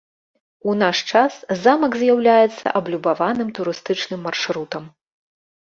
У 0.71 0.73
наш 0.83 0.97
час 1.11 1.33
замак 1.65 1.99
з'яўляецца 2.05 2.65
аблюбаваным 2.81 3.49
турыстычным 3.61 4.19
маршрутам. 4.31 4.83